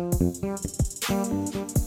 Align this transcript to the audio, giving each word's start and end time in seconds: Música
Música 0.00 1.79